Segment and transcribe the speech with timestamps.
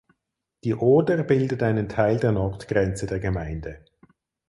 [0.63, 3.85] Die Oder bildet einen Teil der Nordgrenze der Gemeinde.